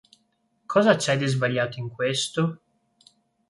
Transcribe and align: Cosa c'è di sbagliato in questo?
Cosa 0.65 0.95
c'è 0.95 1.15
di 1.15 1.27
sbagliato 1.27 1.77
in 1.79 1.87
questo? 1.89 2.61